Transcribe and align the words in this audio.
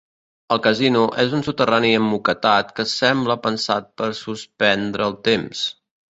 El 0.53 0.59
casino 0.67 1.01
és 1.23 1.33
un 1.39 1.43
soterrani 1.47 1.91
emmoquetat 1.97 2.71
que 2.79 2.85
sembla 2.93 3.35
pensat 3.43 3.91
per 4.03 4.09
suspendre 4.21 5.07
el 5.09 5.15
temps. 5.29 5.61